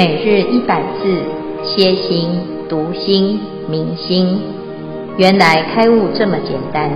[0.00, 1.22] 每日一百字，
[1.62, 2.30] 歇心、
[2.70, 4.40] 读心、明心，
[5.18, 6.88] 原来开悟这么简单。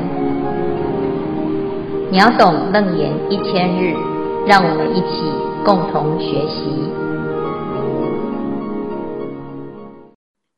[2.11, 3.93] 秒懂楞严一千日，
[4.47, 5.21] 让我们一起
[5.67, 6.65] 共同学习。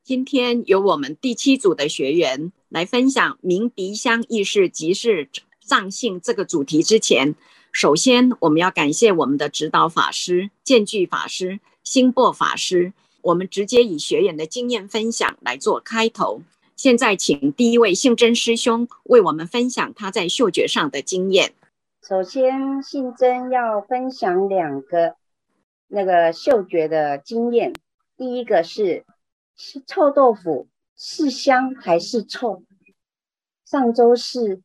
[0.04, 5.28] 今天由我们第七组的学员来分享明鼻香意识即是
[5.60, 7.34] 藏性这个主题之前，
[7.72, 11.58] 首先我们要感谢我们的指导法师见具法师。
[11.86, 16.42] 星钵法师，我们直接以学员的经验分享来做开头。
[16.74, 21.52] 现在，请第一位信真师兄为我们分享他在嗅觉上的经验。
[22.02, 25.14] 首先，信真要分享两个
[25.86, 27.72] 那个嗅觉的经验。
[28.16, 29.05] 第一个是
[29.56, 30.66] 是臭豆腐
[30.96, 32.64] 是香还是臭？
[33.64, 34.60] 上周是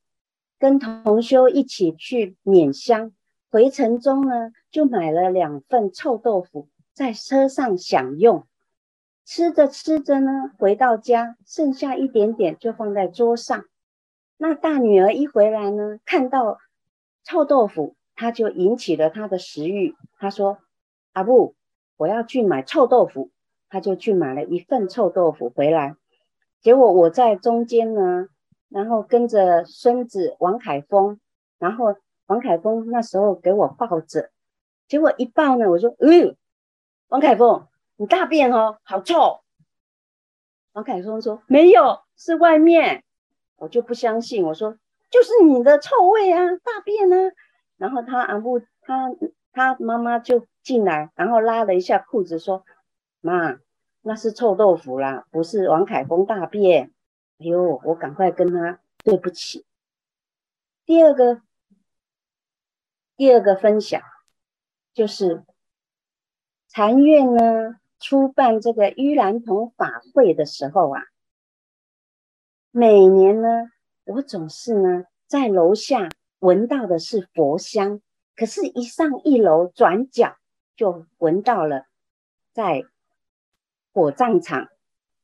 [0.57, 3.11] 跟同修一起去缅香，
[3.51, 6.67] 回程中呢就买了两份臭豆腐。
[7.01, 8.45] 在车上享用，
[9.25, 13.65] 吃着吃着呢，回到家剩下一点点就放在桌上。
[14.37, 16.59] 那大女儿一回来呢，看到
[17.23, 19.95] 臭豆腐，她就引起了她的食欲。
[20.19, 20.59] 她说
[21.13, 21.55] ：“阿布，
[21.97, 23.31] 我要去买臭豆腐。”
[23.67, 25.95] 她就去买了一份臭豆腐回来。
[26.61, 28.27] 结果我在中间呢，
[28.69, 31.19] 然后跟着孙子王凯峰，
[31.57, 31.95] 然后
[32.27, 34.29] 王凯峰那时候给我抱着，
[34.87, 36.37] 结果一抱呢，我说：“嗯。”
[37.11, 37.67] 王凯峰，
[37.97, 39.41] 你大便哦，好臭！
[40.71, 43.03] 王凯峰说没有，是外面。
[43.57, 44.77] 我就不相信，我说
[45.09, 47.33] 就是你的臭味啊，大便啊。
[47.75, 49.11] 然后他阿布他
[49.51, 52.63] 他妈妈就进来，然后拉了一下裤子说
[53.19, 53.59] ：“妈，
[53.99, 56.93] 那是臭豆腐啦，不是王凯峰大便。”
[57.39, 59.65] 哎呦，我赶快跟他对不起。
[60.85, 61.41] 第二个
[63.17, 64.01] 第二个分享
[64.93, 65.43] 就是。
[66.73, 71.01] 禅院呢，初办这个盂兰盆法会的时候啊，
[72.71, 73.69] 每年呢，
[74.05, 76.07] 我总是呢在楼下
[76.39, 77.99] 闻到的是佛香，
[78.37, 80.37] 可是，一上一楼转角
[80.77, 81.87] 就闻到了
[82.53, 82.85] 在
[83.91, 84.69] 火葬场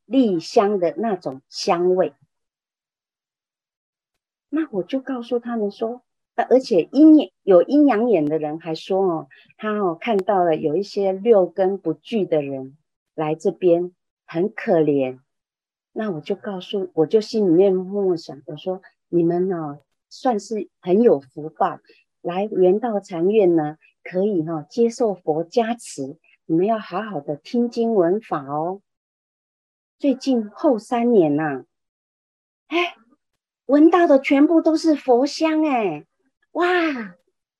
[0.03, 2.13] 立香的那种香味，
[4.49, 6.01] 那我就告诉他们说。
[6.43, 9.27] 而且阴有阴阳眼的人还说哦，
[9.57, 12.77] 他哦看到了有一些六根不具的人
[13.15, 13.93] 来这边
[14.25, 15.19] 很可怜。
[15.93, 21.79] 那我就告诉，我就心里面默默想，我说你们哦算是很有福报，
[22.21, 28.81] 来圆道禅院呢，可以哈、哦、接受佛加持，你们要好好的听经闻法哦。
[29.97, 31.65] 最近后三年呐、啊，
[32.67, 32.95] 哎，
[33.65, 36.05] 闻到的全部都是佛香哎。
[36.57, 37.15] 哇！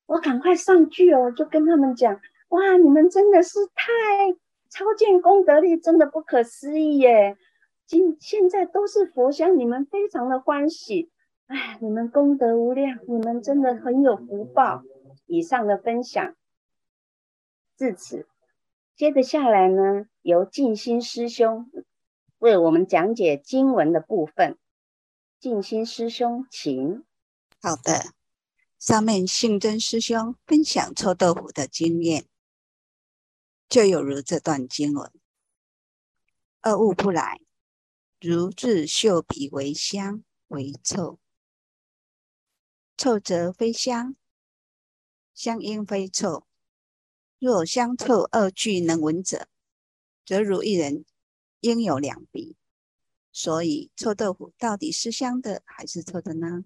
[0.08, 2.20] 我赶快上去哦，就跟他们讲：
[2.50, 3.84] 哇，你们真的是太
[4.70, 7.38] 超见功德力，真的不可思议耶！
[7.86, 11.12] 今现在都是佛香，你们非常的欢喜。
[11.48, 14.84] 哎，你们功德无量，你们真的很有福报。
[15.26, 16.36] 以上的分享
[17.78, 18.28] 至此，
[18.96, 21.70] 接着下来呢，由静心师兄
[22.40, 24.58] 为我们讲解经文的部分。
[25.40, 27.04] 静心师兄，请。
[27.62, 28.17] 好的。
[28.88, 32.26] 上面信真师兄分享臭豆腐的经验，
[33.68, 35.12] 就有如这段经文：
[36.64, 37.42] 恶物不来，
[38.22, 41.20] 如自嗅鼻为香为臭，
[42.96, 44.16] 臭则非香，
[45.34, 46.48] 香应非臭。
[47.40, 49.50] 若香臭二俱能闻者，
[50.26, 51.04] 则如一人
[51.60, 52.56] 应有两鼻。
[53.34, 56.64] 所以臭豆腐到底是香的还是臭的呢？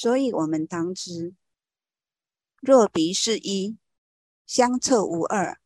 [0.00, 1.34] 所以，我们当知，
[2.60, 3.76] 若鼻是一，
[4.46, 5.58] 香臭无二，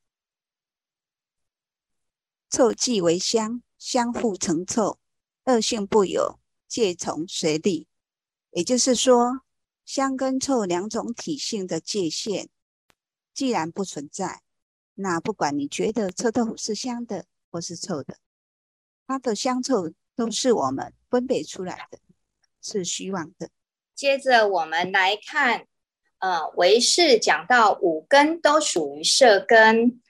[2.48, 4.98] 臭即为香，相互成臭，
[5.44, 7.86] 二性不有，界从随立。
[8.53, 9.42] 也就是说，
[9.84, 12.48] 香跟臭两种体性的界限，
[13.34, 14.42] 既然不存在，
[14.95, 18.16] 那不管你觉得臭豆腐是香的或是臭的，
[19.07, 22.01] 它的香臭都是我们分别出来的，
[22.62, 23.51] 是虚妄的。
[24.03, 25.69] 接着我们来看，
[26.19, 30.03] 呃，唯识讲到五根都属于色根，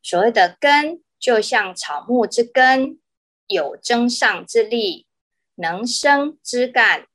[0.00, 3.00] 所谓的根就像草木之根，
[3.48, 5.08] 有增上之力，
[5.56, 7.08] 能生枝干，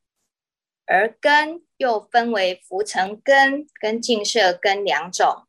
[0.86, 5.48] 而根又分为浮尘根跟净色根两种。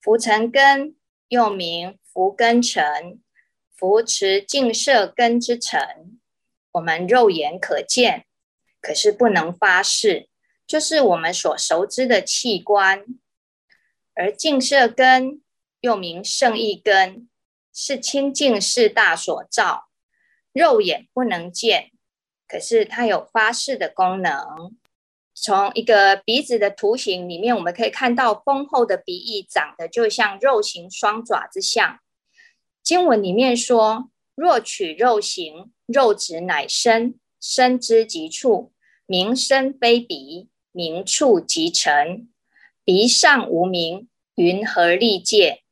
[0.00, 0.96] 浮尘根
[1.28, 3.22] 又名浮根尘，
[3.76, 6.18] 扶持净色根之尘，
[6.72, 8.26] 我们肉眼可见。
[8.84, 10.28] 可是不能发誓，
[10.66, 13.02] 就是我们所熟知的器官，
[14.14, 15.40] 而净色根
[15.80, 17.26] 又名圣义根，
[17.72, 19.88] 是清净四大所造，
[20.52, 21.92] 肉眼不能见，
[22.46, 24.76] 可是它有发誓的功能。
[25.32, 31.98] 从一个鼻子的图形里面，我们可以看到丰厚的鼻翼长得就像肉形双爪之像。
[32.82, 38.73] 经文里面说：“若取肉形，肉质乃身，身之极处，
[39.06, 42.28] 名身非鼻，名处即尘。
[42.84, 45.62] 鼻上无名，云何立界？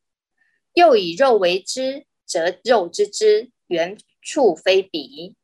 [0.74, 5.34] 又以肉为之，则肉之知，原处非鼻。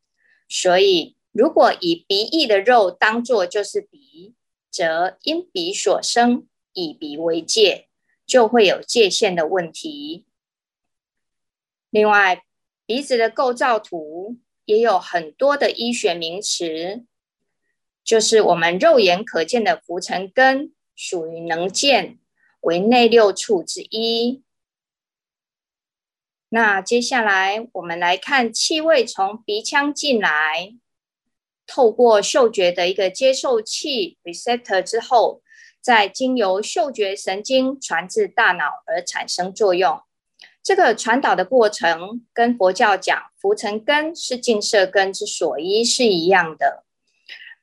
[0.49, 4.35] 所以。”如果以鼻翼的肉当作就是鼻，
[4.73, 7.87] 则因鼻所生，以鼻为界，
[8.26, 10.25] 就会有界限的问题。
[11.90, 12.43] 另外，
[12.87, 17.05] 鼻子的构造图也有很多的医学名词，
[18.09, 22.19] 就是我们肉眼可见的浮尘根，属于能见，
[22.63, 24.43] 为内六处之一。
[26.49, 30.75] 那接下来我们来看气味从鼻腔进来。
[31.67, 35.43] 透过嗅觉的一个接受器 receptor 之后，
[35.83, 40.01] 再经由嗅觉神经传至大脑而产生作用。
[40.63, 46.87] 这个传导的过程跟佛教讲浮尘根是净色根之所依是一样的，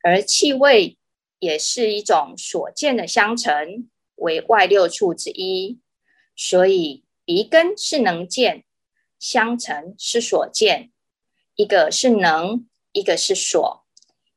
[0.05, 0.99] 而气味
[1.39, 5.79] 也是一种所见的相成，为外六处之一。
[6.35, 8.65] 所以鼻根是能见，
[9.17, 10.91] 相成是所见，
[11.55, 13.83] 一个是能，一个是所。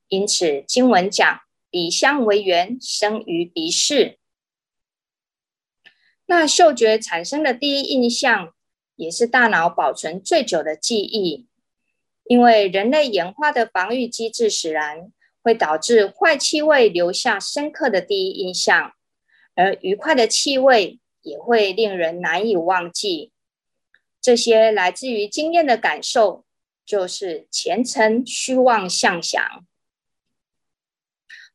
[0.08, 4.18] 因此，经文讲鼻香为缘，生于鼻识。
[6.24, 8.54] 那嗅觉产生的第一印象，
[8.96, 11.46] 也是大脑保存最久的记忆。
[12.24, 15.12] 因为人类演化的防御机制使然，
[15.48, 18.92] 会导致坏气味留下深刻的第一印象，
[19.54, 23.32] 而愉快的气味也会令人难以忘记。
[24.20, 26.44] 这些来自于经验的感受，
[26.84, 29.42] 就是前尘虚妄相想。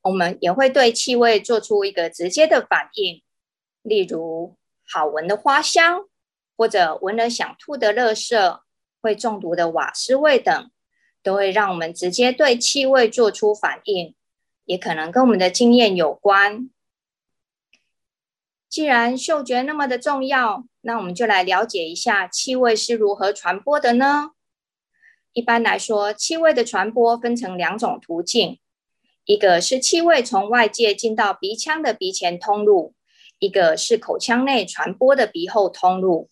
[0.01, 3.21] 我们也会对气味做出一个直接的反应，
[3.83, 4.55] 例如
[4.87, 6.09] 好闻的花香，
[6.57, 8.59] 或者闻了想吐的垃圾、
[9.03, 10.71] 会中毒的瓦斯味等，
[11.23, 14.13] 都会让我们直接对气味做出反应，
[14.65, 16.69] 也可能跟我们的经验有关。
[18.69, 24.31] 既然嗅觉那么的重要，那我们就来了解一下气味是如何传播的呢？
[25.31, 28.59] 一般来说，气味的传播分成两种途径。
[29.25, 32.93] 一个是气味从外界进到鼻腔的鼻前通路，
[33.39, 36.29] 一个是口腔内传播的鼻后通路。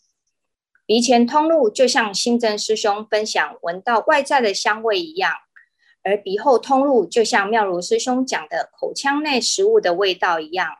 [0.85, 5.31] 鼻前通路就像信真师兄分享闻到外在的香味一样，
[6.03, 10.77] 而鼻后通路就像妙如师兄讲的口腔内食物的味道一样。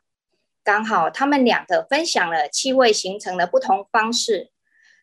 [0.63, 4.51] 刚好他们两个分享了气味形成的不同方式，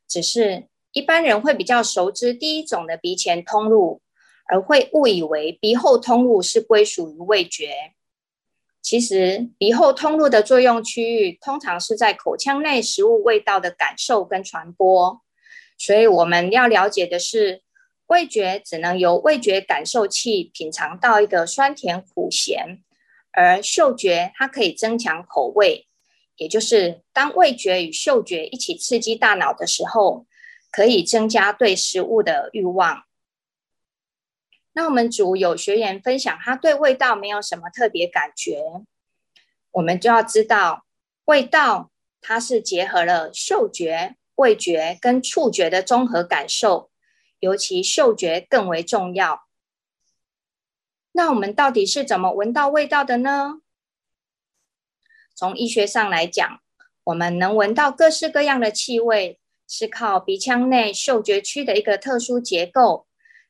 [0.07, 4.03] 只是一般人会比较熟知第一种的鼻前通路。
[4.51, 7.93] 而会误以为鼻后通路是归属于味觉，
[8.89, 15.21] 其实鼻后通路的作用区域通常是在口腔内食物味道的感受跟传播。
[15.77, 17.61] 所以我们要了解的是，
[18.07, 22.79] 味觉只能由味觉感受器品尝到一个酸甜苦咸，
[23.33, 25.87] 而嗅觉它可以增强口味，
[26.39, 30.25] 也就是当味觉与嗅觉一起刺激大脑的时候，
[30.73, 33.03] 可以增加对食物的欲望。
[34.79, 38.63] 那我们组有学员分享，他对味道没有什么特别感觉。
[39.73, 40.87] 我们就要知道，
[41.25, 46.93] 味道它是结合了嗅觉、味觉跟触觉的综合感受，
[47.41, 49.49] 尤其嗅觉更为重要。
[51.11, 53.55] 那我们到底是怎么闻到味道的呢？
[55.35, 56.61] 从医学上来讲，
[57.03, 63.08] 我们能闻到各式各样的气味，是靠鼻腔内嗅觉区的一个特殊结构。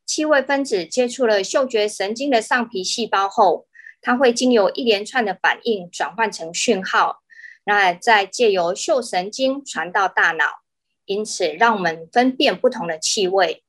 [0.08, 3.66] 气味分子接触了嗅觉神经的上皮细胞后，
[4.00, 7.18] 它会经由一连串的反应转换成讯号，
[7.64, 10.46] 那再借由嗅神经传到大脑，
[11.04, 13.62] 因此让我们分辨不同的气味。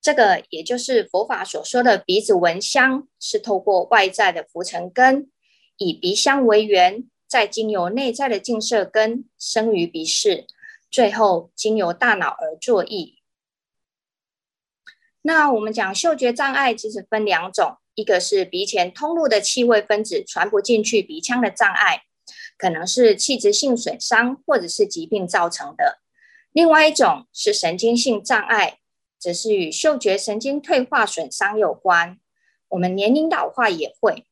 [0.00, 5.30] 这个也就是佛法所说的鼻子闻香，是透过外在的浮尘根，
[5.76, 10.46] 以鼻香为缘，再经由内在的净色根生于鼻识，
[10.90, 13.19] 最后经由大脑而作意。
[15.22, 22.04] 那我们讲嗅觉障碍，其实分两种，一个是鼻前通路的气味分子传不进去鼻腔的障碍，
[22.56, 26.00] 可能是器质性损伤或者是疾病造成的；
[26.52, 28.78] 另外一种是神经性障碍，
[29.18, 32.18] 则是与嗅觉神经退化损伤有关。
[32.68, 34.24] 我们年龄老化也会。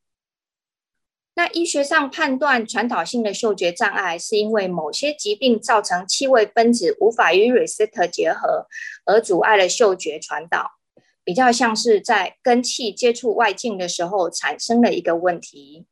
[1.34, 8.66] 那医学上判断传导性的嗅觉障碍，是因为某些疾病造成气味分子无法与 receptor 结合，
[9.04, 10.77] 而阻碍了嗅觉传导，
[11.28, 15.84] 比较像是在根气接触外境的时候产生了一个问题。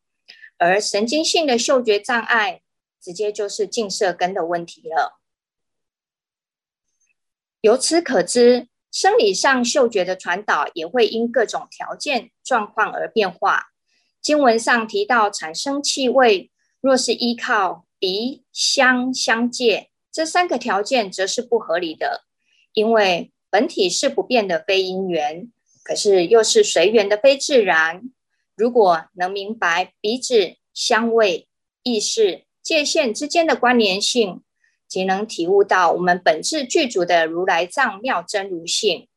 [0.56, 2.62] 而神经性的嗅觉障碍，
[2.98, 5.20] 直接就是近色根的问题了。
[7.60, 13.66] 由此可知，生理上嗅觉的传导也会因各种条件状况而变化。
[14.22, 16.50] 经文上提到，产生气味
[16.80, 22.24] 若是依靠鼻、香、香界这三个条件，则是不合理的。
[22.72, 25.50] 因为本体是不变的非因缘，
[25.82, 28.02] 可是又是随缘的非自然。
[28.54, 31.48] 如果能明白鼻子、香味、
[31.82, 34.42] 意识、界限之间的关联性，
[34.86, 39.08] 即能体悟到我们本质具足的如来藏妙真如性。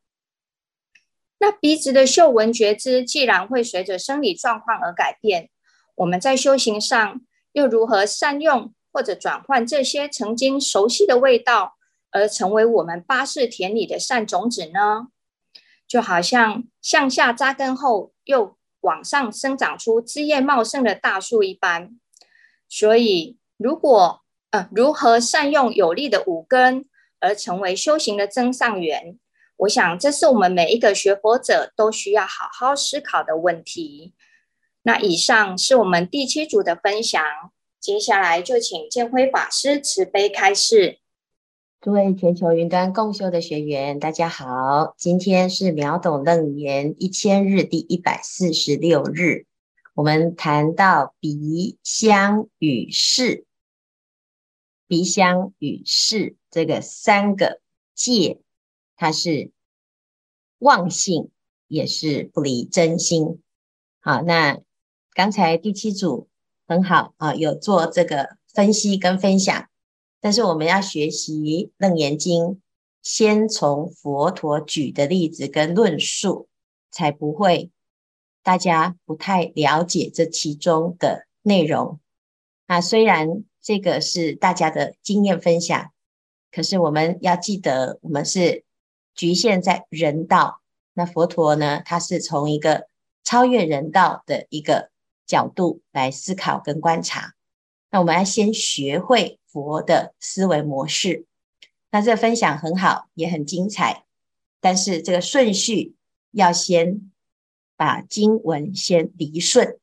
[1.39, 5.49] 那鼻子的嗅闻觉知，既然会随着生理状况而改变，
[5.95, 7.19] 我们在修行上
[7.51, 11.75] 又如何善用或者转换这些曾经熟悉的味道，
[12.11, 15.07] 而成为我们八识田里的善种子呢？
[15.87, 21.99] 就好像向下扎根后，又往上生长出枝叶茂盛的大树一般。
[22.67, 26.85] 所以，如果呃，如何善用有力的五根，
[27.19, 29.17] 而成为修行的增上缘？
[29.57, 34.13] 我想，这是我们每一个学佛者都需要好好思考的问题。
[34.83, 37.21] 那以上是我们第七组的分享，
[37.79, 40.99] 接下来就请建辉法师慈悲开示。
[41.81, 49.45] 诸位全球云端共修的学员，大家好，今天是秒懂楞严一千日第一百四十六日，
[49.93, 53.45] 我们谈到鼻香与识，
[54.87, 57.61] 鼻香与识这个三个
[57.95, 58.41] 界。
[58.97, 59.51] 它是
[60.57, 61.29] 妄性，
[61.69, 63.41] 也是不离真心。
[64.01, 64.59] 好，那
[65.13, 66.27] 刚才第七组
[66.67, 69.68] 很好啊，有做这个分析跟分享。
[70.21, 71.33] 但是我们要学习
[71.77, 72.43] 《楞严经》，
[73.01, 76.47] 先从佛陀举的例子跟论述，
[76.91, 77.71] 才不会
[78.43, 81.99] 大家不太了解这其中的内容。
[82.67, 85.91] 那虽然这个是大家的经验分享，
[86.51, 88.63] 可是我们要记得，我们是。
[89.15, 90.61] 局限在人道，
[90.93, 91.81] 那佛陀呢？
[91.83, 92.87] 他是从一个
[93.25, 94.91] 超越人道的一个
[95.25, 97.33] 角度来思考跟观察。
[97.91, 101.25] 那我们要先学会佛的思维模式。
[101.91, 104.05] 那这分享很好，也很精彩，
[104.59, 105.95] 但是这个顺序
[106.31, 107.11] 要先
[107.75, 109.79] 把经文先理顺。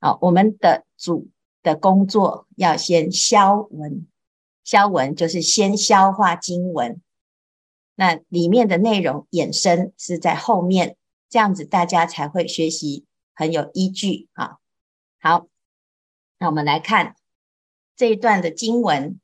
[0.00, 1.28] 好，我们的主
[1.62, 4.06] 的工作要先消文，
[4.64, 7.00] 消文就是先消化经文。
[7.94, 10.96] 那里面的内容衍生是在后面，
[11.28, 13.04] 这样子大家才会学习
[13.34, 14.56] 很有依据啊。
[15.20, 15.46] 好，
[16.38, 17.14] 那我们来看
[17.96, 19.20] 这一段的经文：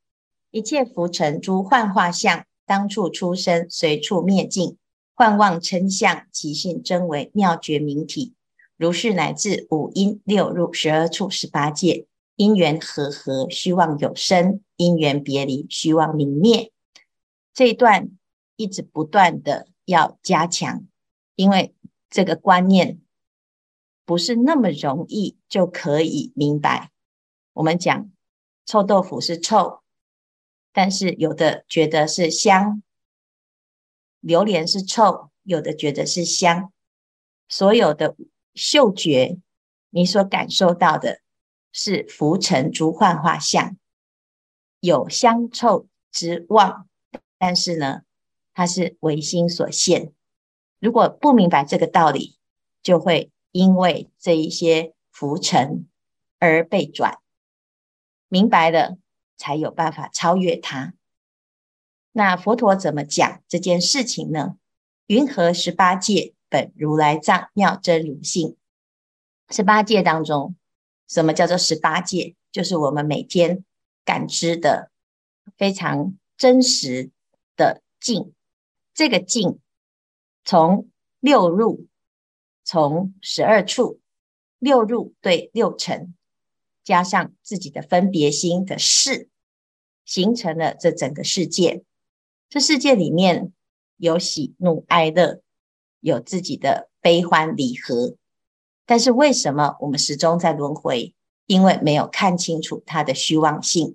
[0.51, 4.77] 一切浮尘诸幻化相，当处出生，随处灭尽。
[5.15, 8.35] 幻妄称相，其性真为妙觉明体。
[8.77, 12.07] 如是乃至五阴六入十二处十八界，
[12.37, 16.73] 因缘和合，虚妄有生；因缘别离，虚妄明灭。
[17.53, 18.11] 这一段。
[18.61, 20.85] 一直不断的要加强，
[21.37, 21.77] 因为
[22.11, 22.99] 这个观念
[24.05, 26.91] 不是那么容易就可以明白。
[27.53, 28.11] 我们讲
[28.69, 29.81] 臭豆腐是臭，
[30.75, 32.83] 但是有的觉得是香；
[34.21, 36.71] 榴莲是臭，有的觉得是香。
[37.49, 38.15] 所有的
[38.55, 39.39] 嗅觉，
[39.89, 41.23] 你所感受到的
[41.73, 43.79] 是浮尘诸幻化相，
[44.81, 46.87] 有香臭之望，
[47.39, 48.03] 但是呢，
[48.53, 50.13] 它是唯心所现，
[50.79, 52.37] 如果不明白这个道理，
[52.83, 55.89] 就会因为这一些浮尘
[56.39, 57.19] 而被转。
[58.29, 58.99] 明白了，
[59.37, 60.95] 才有办法超越它。
[62.13, 64.57] 那佛陀怎么讲这件事情呢？
[65.07, 68.57] 云何十八界本如来藏妙真如性？
[69.51, 70.55] 十八界当中，
[71.07, 72.35] 什么叫做十八界？
[72.53, 73.65] 就是我们每天
[74.05, 74.91] 感知的
[75.57, 77.11] 非常真实
[77.57, 78.35] 的境。
[78.93, 79.61] 这个境
[80.45, 81.87] 从六入，
[82.65, 84.01] 从十二处，
[84.59, 86.15] 六入对六尘，
[86.89, 89.29] 加上自己的分别心的事，
[90.07, 91.85] 形成了这整个世界。
[92.49, 93.53] 这世界里面
[93.99, 95.43] 有喜怒哀乐，
[96.01, 98.17] 有自己的悲欢离合。
[98.87, 101.15] 但是为什么我们始终在轮回？
[101.45, 103.95] 因为没有看清楚它的虚妄性。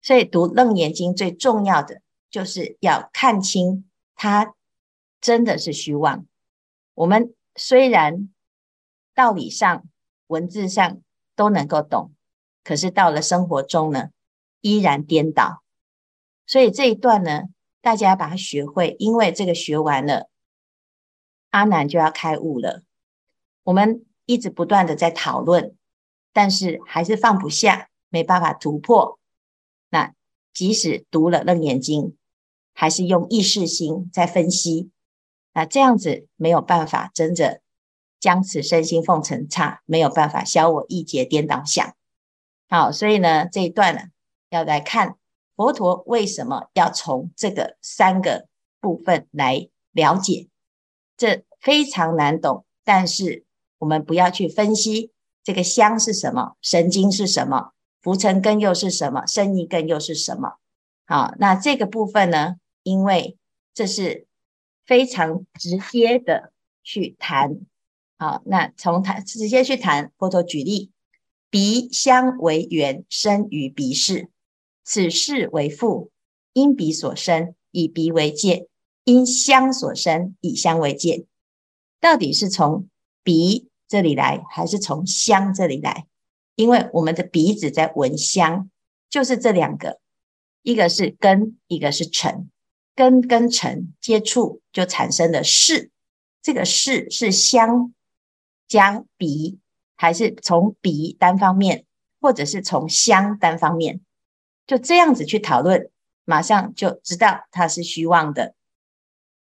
[0.00, 3.90] 所以读《楞严经》最重要的就是要看清。
[4.14, 4.54] 它
[5.20, 6.24] 真的是虚妄。
[6.94, 8.32] 我们虽然
[9.12, 9.88] 道理上、
[10.28, 11.02] 文字上
[11.34, 12.12] 都能够懂，
[12.64, 14.10] 可是到了生活中呢，
[14.60, 15.62] 依然颠倒。
[16.46, 17.44] 所以这一段呢，
[17.80, 20.28] 大家把它学会，因为这个学完了，
[21.50, 22.82] 阿难就要开悟了。
[23.62, 25.76] 我们一直不断的在讨论，
[26.32, 29.18] 但是还是放不下，没办法突破。
[29.88, 30.14] 那
[30.52, 32.02] 即使读了《楞严经》，
[32.74, 34.90] 还是用意识心在分析，
[35.54, 37.60] 那这样子没有办法真正
[38.22, 41.96] 将此身心奉尘刹，没有办法消我意结颠倒想。
[42.68, 44.02] 好，所以呢，这一段呢，
[44.48, 45.16] 要来看
[45.56, 48.46] 佛陀为什么要从这个三个
[48.80, 50.46] 部分来了解，
[51.16, 53.44] 这非常难懂，但是
[53.78, 55.10] 我们不要去分析
[55.42, 60.58] 这个香是什么，神经是什么，浮尘根又是什么，生意根又是什么。
[61.06, 63.36] 好，那这个部分呢，因为
[63.74, 64.28] 这是
[64.86, 66.52] 非常直接的
[66.84, 67.62] 去谈。
[68.22, 70.92] 好，那从谈直接去谈，佛陀举例，
[71.50, 74.30] 鼻香为缘，生于鼻室，
[74.84, 76.12] 此识为父，
[76.52, 78.68] 因鼻所生，以鼻为界；
[79.02, 81.26] 因香所生，以香为界。
[82.00, 82.88] 到底是从
[83.24, 86.06] 鼻这里来，还是从香这里来？
[86.54, 88.70] 因为我们的鼻子在闻香，
[89.10, 89.98] 就是这两个，
[90.62, 92.48] 一个是根，一个是尘。
[92.94, 95.90] 根跟尘接触就产生了识，
[96.40, 97.92] 这个识是香
[98.72, 99.58] 加鼻，
[99.96, 101.84] 还是从鼻单方面，
[102.22, 104.00] 或者是从香单方面？
[104.66, 105.90] 就这样子去讨论，
[106.24, 108.54] 马上就知道它是虚妄的，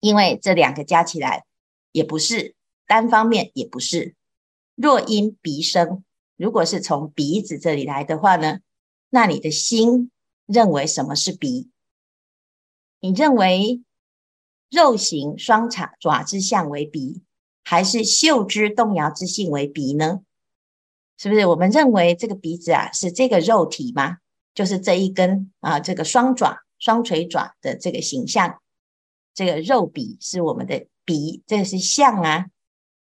[0.01, 1.45] 因为这两个加起来
[1.93, 2.57] 也不是
[2.89, 4.17] 单方面，也不是。
[4.75, 6.03] 若因鼻生，
[6.37, 8.59] 如果是从鼻子这里来的话呢，
[9.11, 10.11] 那你的心
[10.47, 11.71] 认为什么是鼻？
[12.99, 13.85] 你认为
[14.71, 17.23] 肉形双叉爪之相为鼻，
[17.71, 20.23] 还是嗅之动摇之性为鼻呢？
[21.17, 21.47] 是不是？
[21.47, 24.17] 我们认为这个鼻子啊是这个肉体吗？
[24.53, 28.61] 就是这一根啊，这个双爪、双垂爪的这个形象，
[29.33, 32.47] 这个肉鼻是我们的鼻，这个是相啊？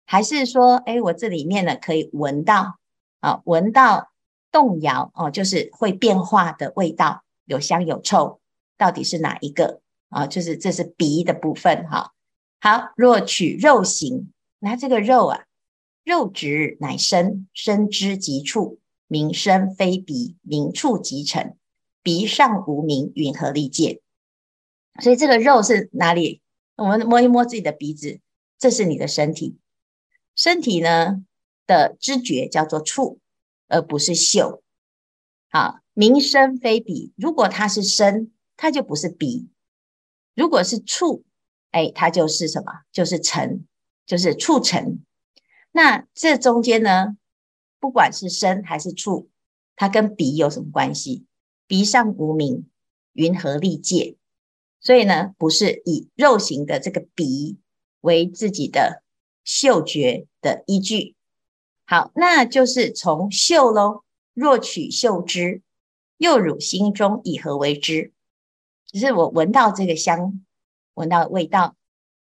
[0.07, 2.79] 还是说，哎，我这里面呢可以闻到？
[3.19, 4.09] 啊，闻到
[4.51, 8.39] 动摇哦，就是会变化的味道，有香有臭，
[8.75, 10.25] 到底是哪一个啊？
[10.25, 12.13] 就是这是鼻的部分哈。
[12.59, 15.45] 好，若取肉形，那这个肉啊，
[16.03, 21.57] 肉质乃身，身之极处，名身非鼻，名处即尘，
[22.01, 24.01] 鼻上无名，云何立界？
[25.01, 26.41] 所以这个肉是哪里？
[26.75, 28.19] 我们摸一摸自己的鼻子，
[28.57, 29.57] 这是你的身体，
[30.35, 31.23] 身体呢？
[31.67, 33.19] 的知觉叫做触，
[33.67, 34.63] 而不是嗅。
[35.49, 37.11] 好，名身非鼻。
[37.17, 39.49] 如果它是身，它就不是鼻；
[40.33, 41.25] 如果是触，
[41.71, 42.71] 哎，它就是什么？
[42.93, 43.67] 就是尘，
[44.07, 45.05] 就是触尘。
[45.71, 47.17] 那这中间呢，
[47.79, 49.29] 不管是身还是触，
[49.75, 51.25] 它跟鼻有什么关系？
[51.67, 52.67] 鼻上无名，
[53.13, 54.15] 云何立界？
[54.79, 57.59] 所以呢，不是以肉形的这个鼻
[58.01, 59.03] 为自己的
[59.43, 61.15] 嗅觉的依据。
[61.85, 64.03] 好，那就是从嗅喽。
[64.33, 65.61] 若取嗅之，
[66.17, 68.13] 又汝心中以何为之？
[68.85, 70.45] 只是我闻到这个香，
[70.93, 71.75] 闻到味道，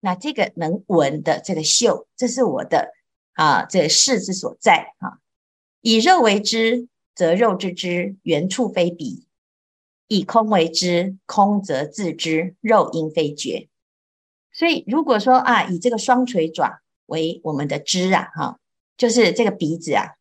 [0.04, 2.92] 那这个能闻的这个嗅，这是我的
[3.36, 5.20] 啊，这个识之所在啊。
[5.80, 9.26] 以肉为之，则肉之知，缘处非彼；
[10.10, 13.70] 以空为之，空则自知，肉因非觉。
[14.52, 18.60] 所以如果说啊，以这个双垂爪为我们的知啊，哈。
[18.98, 20.16] 就是这个鼻子啊，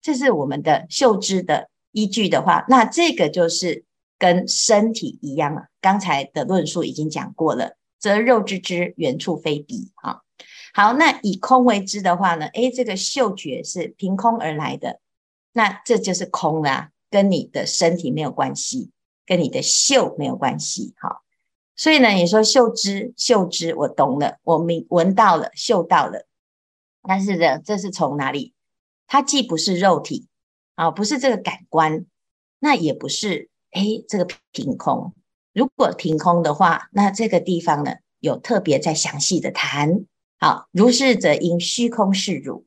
[0.00, 3.84] 这是我们的嗅知的依据的话，那这个就是
[4.16, 5.66] 跟身体一样了。
[5.80, 9.90] 刚才的论述已经讲过了，则肉之知，缘处非彼。
[9.94, 10.22] 哈，
[10.74, 12.44] 好，那以空为知的话呢？
[12.48, 15.00] 诶，这个嗅觉是凭空而来的，
[15.54, 18.90] 那这就是空啦，跟你的身体没有关系，
[19.24, 20.92] 跟你的嗅没有关系。
[20.98, 21.22] 哈，
[21.76, 26.26] 所以呢，你说嗅知，嗅知，我懂了，我明闻到了，嗅到了。
[27.08, 28.52] 但是呢，这是从哪里？
[29.06, 30.28] 它既不是肉体
[30.74, 32.04] 啊，不是这个感官，
[32.58, 35.14] 那也不是诶，这个凭空。
[35.54, 40.04] 如果停空的话，那这个地方呢，有特别在详细的谈。
[40.40, 42.66] 好，如是则因虚空是汝，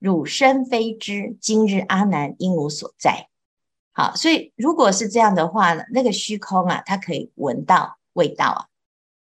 [0.00, 3.28] 汝身非知，今日阿难应无所在。
[3.92, 8.66] 好，所以如果是这样的话呢，那个虚空啊，它可以闻到味道啊。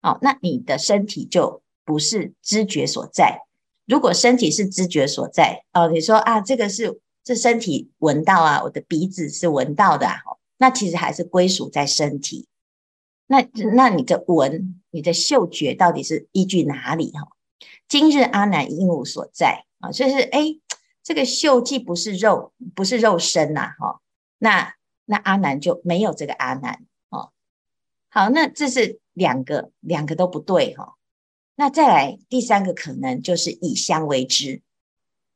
[0.01, 3.41] 好，那你的身体就不是知觉所在。
[3.87, 10.21] 如果身体是知觉所在哦，你说啊，这个是这身体闻到啊，我的鼻子是闻到的啊，
[10.59, 12.47] 那其实还是归属在身体。
[13.31, 17.29] 那那你的闻，你的嗅觉到底是依据哪里哈？
[17.87, 20.59] 今日阿难应无所在啊，就是哎，
[21.05, 24.01] 这个嗅既不是肉，不是肉身呐，哈，
[24.39, 27.31] 那那阿难就没有这个阿难，哦，
[28.09, 30.97] 好，那这是两个，两个都不对，哈。
[31.55, 34.61] 那再来第三个可能就是以香为知，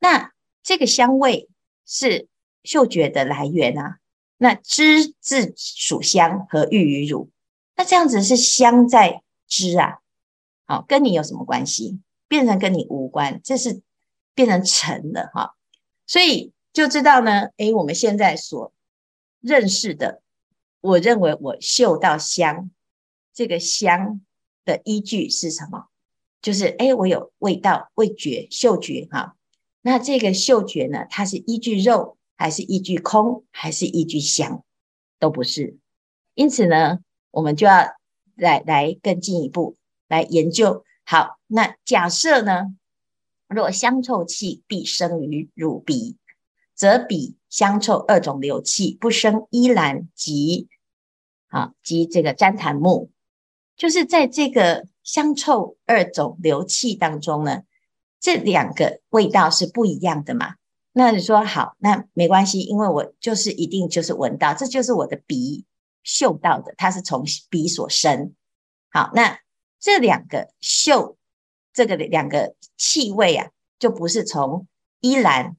[0.01, 0.33] 那
[0.65, 1.49] 这个香味
[1.87, 2.27] 是
[2.65, 3.99] 嗅觉的来源啊，
[4.37, 7.31] 那知自属香，和欲于汝？
[7.77, 9.99] 那这样子是香在知啊，
[10.67, 12.01] 好，跟你有什么关系？
[12.29, 13.83] 变成跟你无关，这是
[14.35, 15.55] 变成尘了哈。
[16.07, 18.73] 所以就知道呢，诶，我们现在所
[19.41, 20.23] 认识的，
[20.81, 22.71] 我认为我嗅到香，
[23.33, 24.21] 这个香
[24.65, 25.87] 的依据是什么？
[26.41, 29.37] 就是哎，我有味道、味觉、嗅觉哈。
[29.83, 34.65] 那这个嗅觉呢，它是依据肉，还是依据空，还是依据香？
[35.19, 35.79] 都不是。
[36.35, 36.99] 因此呢，
[37.35, 37.95] 我们就要
[38.37, 39.77] 来来更进一步
[40.09, 40.85] 来研究。
[41.05, 42.75] 好，那假设呢，
[43.49, 46.17] 若香臭气必生于汝鼻，
[46.75, 50.69] 则彼香臭二种流气不生依兰及
[51.49, 53.11] 啊及这个旃檀木，
[53.77, 54.87] 就是在这个。
[55.05, 57.65] 香臭二种流气当中呢，
[58.19, 60.55] 这两个味道是不一样的嘛？
[60.93, 65.67] 那你说好，那没关系，因为我就是一定就是闻到，这就是我的鼻
[66.05, 68.35] 嗅到的，它是从鼻所生。
[68.91, 69.41] 好，那
[69.81, 71.17] 这两个嗅，
[71.73, 74.69] 这个两个气味啊，就不是从
[75.01, 75.57] 依兰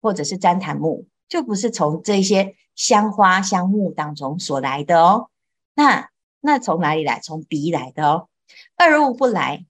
[0.00, 5.28] 或者是旃檀木，就不是从这些香花香木当中所来的哦。
[5.74, 6.08] 那
[6.40, 7.20] 那从哪里来？
[7.20, 8.28] 从鼻来的哦。
[8.76, 9.66] 二物不来，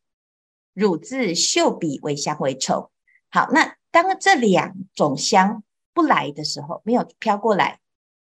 [0.72, 2.90] 汝自嗅彼为香为臭。
[3.30, 7.80] 好，那当这两种香不来的时候，没有飘过来，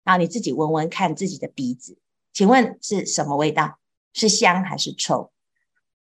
[0.05, 1.99] 然后你自己闻闻看自己的鼻子，
[2.33, 3.79] 请问是什么味道？
[4.13, 5.31] 是香还是臭？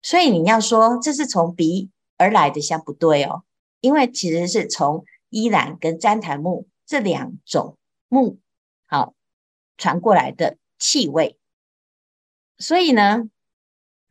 [0.02, 3.44] 所以你要说这是从鼻而来的香不对哦，
[3.80, 7.76] 因为其实是从依兰跟旃檀木这两种
[8.08, 8.38] 木
[8.86, 9.14] 好
[9.76, 11.38] 传过来的气味，
[12.58, 13.30] 所以呢。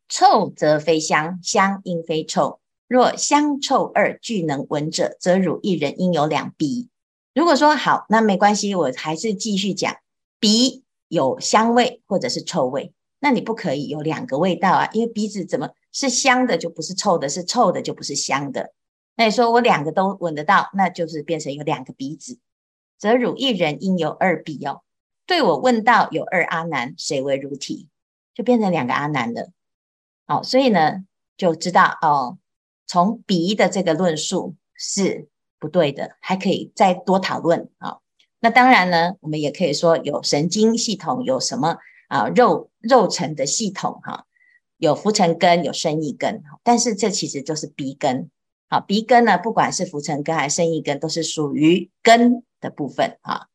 [0.10, 2.60] 臭则非香，香应非臭。
[2.88, 6.90] 若香臭二俱能闻者，则汝一人应有两鼻。
[7.34, 9.96] 如果说好，那没关系，我还是继续讲。
[10.40, 18.74] 鼻有香味或者是臭味，那你不可以有两个味道啊，因为鼻子怎么是香的就不是臭的，是臭的就不是香的。
[19.16, 22.40] 那你说我两个都闻得到，那就是变成有两个鼻子，
[22.98, 24.82] 则汝一人应有二鼻哦。
[25.26, 27.88] 对我问道有二阿难，谁为汝体？
[28.34, 29.52] 就变成两个阿难了。
[30.26, 31.06] 好，所以呢，
[31.38, 32.38] 就知道哦，
[32.86, 35.30] 从鼻的这个论述是
[35.64, 38.00] 不对的，还可以再多讨论啊。
[38.42, 41.78] 那当然呢，我们也可以说有神经系统，有什么
[42.10, 44.26] 啊肉肉层的系统哈，
[44.76, 48.30] 有浮尘根，有生意根，但是这其实就是鼻根。
[48.68, 53.48] 好，鼻根呢，不管是浮尘根还是生意根，都是属于根的部分哈。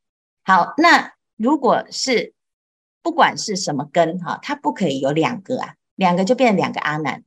[0.43, 2.33] 好，那如果是
[3.03, 5.75] 不管是什么根哈，它不可以有两个啊。
[5.99, 7.25] 两个就变两个阿难，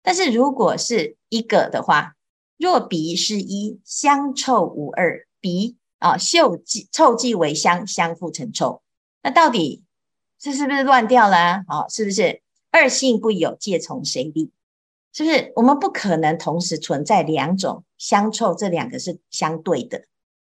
[0.00, 2.14] 但是如果是一个的话，
[2.62, 8.82] 若鼻是一，香臭无二，鼻啊嗅既臭即为香，香复成臭，
[9.20, 9.82] 那到底
[10.38, 11.88] 这是不是乱掉了啊？
[11.88, 14.52] 是不是二性不有，借从谁立？
[15.12, 18.54] 是不是我们不可能同时存在两种香臭？
[18.54, 20.04] 这两个是相对的。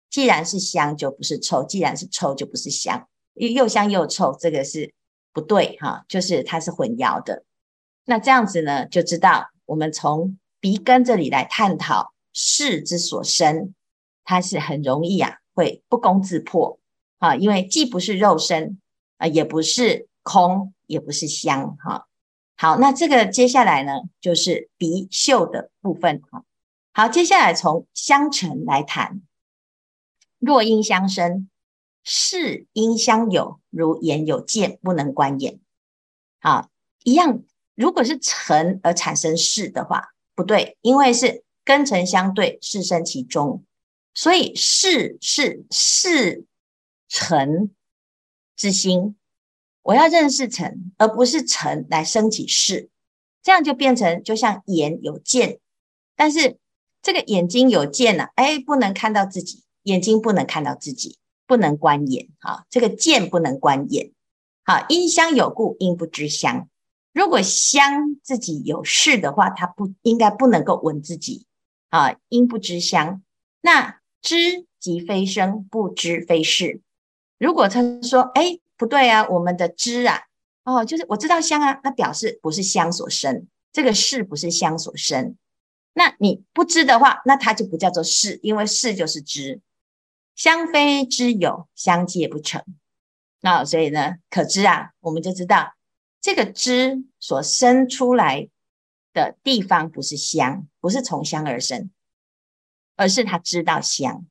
[0.08, 3.08] 既然是香，就不是臭；既然是臭，就不是香。
[3.34, 4.94] 又香又臭，这个是
[5.32, 7.42] 不对哈，就是它是混淆的。
[8.04, 13.74] 那这样子呢，就知道我们从鼻根这里来探讨识之所生，
[14.24, 16.78] 它是很容易啊，会不攻自破
[17.18, 18.80] 啊，因为既不是肉身
[19.18, 22.08] 啊，也不是空，也不是香哈。
[22.56, 26.46] 好，那这个接下来呢，就是鼻嗅的部分哈。
[26.94, 29.20] 好，接下来从相成来谈，
[30.38, 31.50] 若因相生，
[32.04, 35.60] 识因相有，如眼有见，不能观眼。
[36.40, 36.70] 好，
[37.02, 37.42] 一样。
[37.74, 43.64] 如果是成而产生识的话，不对，因为是根尘相对，识生其中，
[44.14, 46.44] 所以识是识
[47.08, 47.74] 尘
[48.56, 49.16] 之心。
[49.82, 52.88] 我要认识尘，而不是尘来升起识，
[53.42, 55.58] 这样就变成就像眼有见，
[56.16, 56.58] 但是
[57.02, 64.12] 这个眼睛有见呢、啊，哎，不能看到自己，眼睛不能看到自己，不能观眼啊，这个见不能观眼。
[64.64, 66.68] 好，因香有故，应不知香。
[67.14, 71.46] 如果香自己有事的话，它不应该不能够闻自己
[71.88, 73.22] 啊，应不知香。
[73.62, 76.82] 那知即非生，不知非是。
[77.38, 80.22] 如果他说，哎，不对啊，我们的知啊，
[80.64, 85.36] 哦，就是我知道香啊，那表示不是香所生，这个是不是香所生。
[85.92, 89.60] 那你不知的话，那它就不叫做是，因为是就是知。
[90.34, 92.64] 相非知有，相介不成。
[93.40, 95.73] 那所以呢，可知啊，我们就知道
[96.24, 98.48] 这个知所生出来
[99.12, 101.90] 的地方不是香，不是从香而生，
[102.96, 104.24] 而是他知道香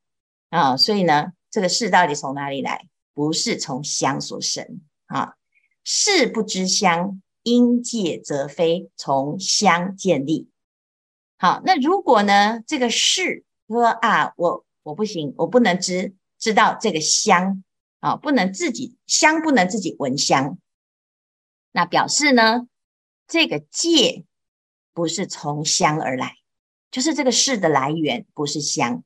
[0.49, 0.75] 啊。
[0.75, 2.87] 所以呢，这个是到底从哪里来？
[3.13, 5.35] 不是从香所生啊。
[5.83, 10.49] 识不知香，因介则非从香建立。
[11.37, 14.65] 好，那如果呢，这个识说啊，我。
[14.81, 17.63] 我不行，我不能知知道这个香
[18.01, 20.57] 啊，不能自己香，不能自己闻香。
[21.73, 22.67] 那表示呢，
[23.27, 24.23] 这个界
[24.93, 26.37] 不是从香而来，
[26.91, 29.03] 就是这个事的来源不是香。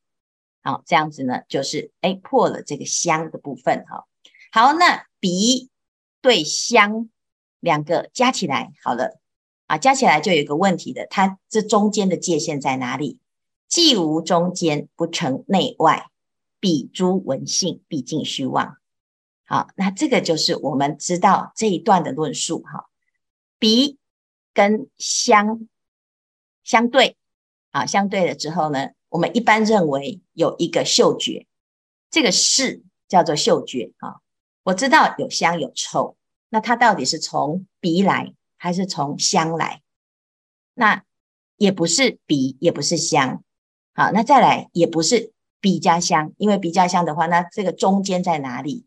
[0.61, 4.05] 好，这样子呢，就是哎破了这个香的部分哈。
[4.51, 5.69] 好，那鼻
[6.21, 7.09] 对香
[7.61, 9.17] 两个加起来好了
[9.67, 13.21] 啊，加起来就有个问题的，它这中间的界限在哪里？
[13.69, 16.09] 既无中间，不成内外，
[16.59, 18.77] 彼诸文性毕竟虚妄。
[19.49, 22.63] 好，那这个就是我们知道这一段的论述。
[22.63, 22.89] 哈，
[23.57, 23.97] 鼻
[24.53, 25.69] 跟香
[26.65, 27.15] 相对，
[27.71, 31.47] 啊，相对了之后呢，我们一般认为有一个嗅觉，
[32.11, 33.93] 这个是叫做嗅觉。
[33.99, 34.17] 啊，
[34.63, 36.17] 我知道有香有臭，
[36.49, 39.81] 那它到底是从鼻来还是从香来？
[40.73, 41.05] 那
[41.55, 43.41] 也不是鼻，也不是香。
[43.93, 45.31] 好，那再来也不是
[45.61, 48.85] 鼻加香，因为鼻加香的话，那这个中间在哪里？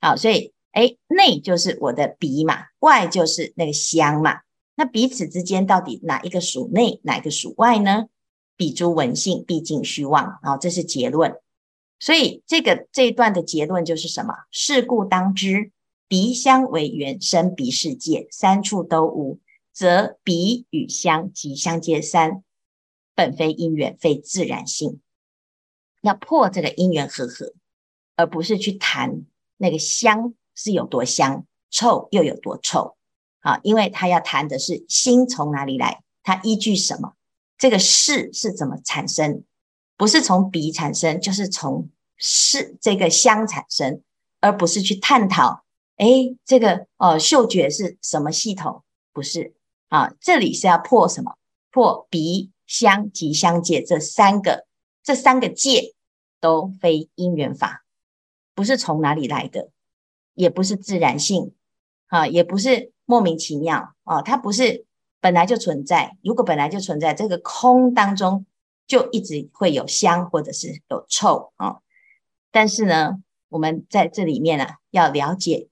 [0.00, 4.40] 好，所以诶，内就是我的鼻嘛，外就是那个香嘛。
[4.74, 8.06] 那彼此之间到底哪一个属内，哪一个属外呢？
[8.56, 10.38] 彼诸文性毕竟虚妄。
[10.42, 11.34] 好，这是结论。
[11.98, 14.34] 所以这个这一段的结论就是什么？
[14.50, 15.72] 事故当知，
[16.08, 19.40] 鼻香为缘生鼻世界，三处都无，
[19.72, 22.42] 则鼻与香即相接三。
[23.14, 25.00] 本非因缘，非自然性，
[26.02, 27.54] 要破这个因缘和合，
[28.14, 29.22] 而不是去谈
[29.56, 32.96] 那个香是有多香，臭又有多臭
[33.40, 33.60] 啊！
[33.62, 37.14] 因为他要谈的是心从哪里来，他依据什么，
[37.58, 39.44] 这个识是怎么产生，
[39.96, 44.02] 不是从鼻产生，就是从是这个香产生，
[44.40, 45.64] 而不是去探讨，
[45.96, 48.82] 诶，这个呃嗅觉是什么系统？
[49.12, 49.54] 不是
[49.88, 51.36] 啊，这里是要破什么？
[51.70, 52.50] 破鼻。
[52.68, 54.66] 香及相界这三个，
[55.04, 55.94] 这三个界
[56.40, 57.84] 都非因缘法，
[58.56, 59.70] 不是从哪里来的，
[60.34, 61.54] 也不是自然性，
[62.08, 64.84] 啊，也不是莫名其妙啊，它不是
[65.20, 66.16] 本来就存在。
[66.24, 68.44] 如果本来就存在，这个空当中
[68.88, 71.76] 就一直会有香或者是有臭啊。
[72.50, 75.68] 但是呢，我们在这里面呢，要了解，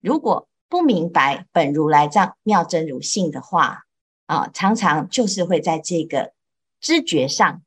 [0.00, 3.82] 如果不明白本如来藏妙真如性的话。
[4.26, 6.32] 啊，常常就是会在这个
[6.80, 7.62] 知觉上，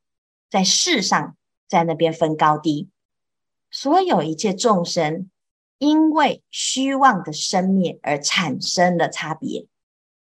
[0.50, 1.36] 在事上，
[1.68, 2.90] 在那边分高低。
[3.78, 5.30] 所有一切众生，
[5.80, 9.68] 因为虚妄的生灭而产生了差别。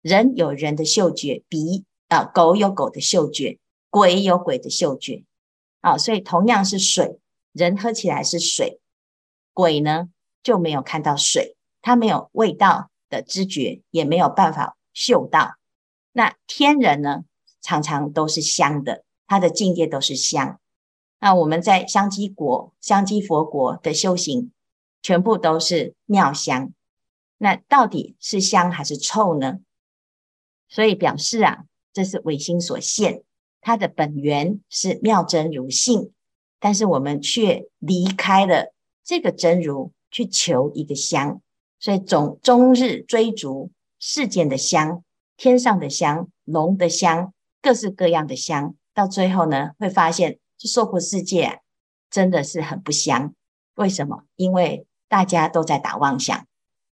[0.02, 3.60] 人有人的嗅觉，鼻啊，狗有狗的嗅觉，
[3.92, 5.26] 鬼有鬼的嗅觉。
[5.82, 7.20] 啊，所以同样是水，
[7.52, 8.80] 人喝起来是水，
[9.54, 10.10] 鬼呢
[10.42, 15.54] 就没有看到水，他没有味道的知觉，也没有办法嗅到。
[16.14, 17.26] 那天人呢，
[17.62, 20.60] 常常都是香的，他的境界都是香。
[21.20, 24.52] 那我们在香积国、香积佛国的修行，
[25.02, 26.72] 全部都是妙香。
[27.38, 29.60] 那到底是香还是臭呢？
[30.68, 33.24] 所以表示啊，这是唯心所现，
[33.62, 36.12] 它的本源是妙真如性，
[36.60, 38.74] 但是我们却离开了
[39.04, 41.42] 这个真如，去求一个香，
[41.80, 45.04] 所以总终日追逐世间的香。
[45.38, 51.62] 天上的香，龙的香，各式各样的香，到最后呢，会发现这娑婆世界，
[52.10, 53.36] 真的是很不香。
[53.76, 54.24] 为什么？
[54.36, 56.48] 因为大家都在打妄想。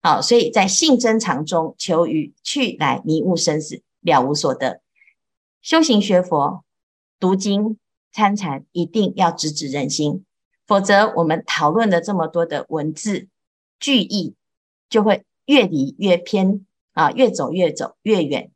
[0.02, 4.80] 好，所以在性真常中求于去来迷悟生死，了无所得。
[5.62, 6.64] 修行学佛、
[7.20, 7.78] 读经、
[8.10, 10.24] 参禅，一定要直指人心，
[10.66, 13.28] 否则我们讨论了这么多的文字
[13.78, 14.34] 句意，
[14.88, 16.66] 就会越离越偏。
[16.92, 18.50] 啊，越走越走越远，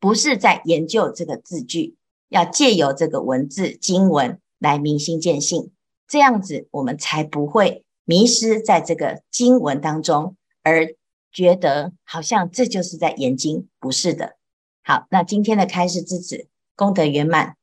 [0.00, 1.94] 不是在研究这个字句，
[2.36, 5.72] 要借由这个文字经文来明心见性，
[6.06, 10.94] 这样子我们才不会迷失在这个经文当中，而
[11.32, 14.36] 觉得好像这就是在研经，不是的。
[14.84, 16.46] 好，那今天的开示至此，
[16.76, 17.55] 功德圆满，